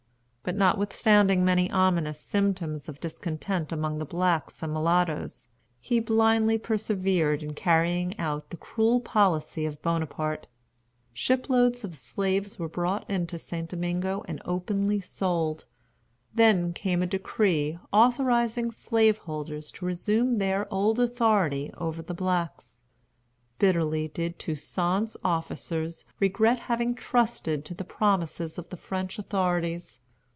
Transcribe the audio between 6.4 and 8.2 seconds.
persevered in carrying